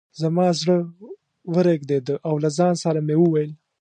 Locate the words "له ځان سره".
2.43-2.99